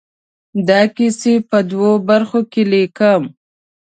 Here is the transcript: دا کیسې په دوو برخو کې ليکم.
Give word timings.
دا 0.67 0.81
کیسې 0.95 1.33
په 1.49 1.57
دوو 1.69 1.91
برخو 2.09 2.39
کې 2.51 2.61
ليکم. 2.71 3.21